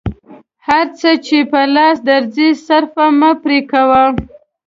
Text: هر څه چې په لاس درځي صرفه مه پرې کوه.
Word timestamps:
هر 0.67 0.85
څه 0.99 1.09
چې 1.25 1.37
په 1.51 1.61
لاس 1.75 1.97
درځي 2.09 2.49
صرفه 2.65 3.05
مه 3.19 3.31
پرې 3.41 3.59
کوه. 3.71 4.03